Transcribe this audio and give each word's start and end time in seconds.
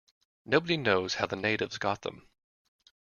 Nobody 0.47 0.77
knows 0.77 1.13
how 1.13 1.27
the 1.27 1.35
natives 1.35 1.77
got 1.77 2.01
them. 2.01 2.27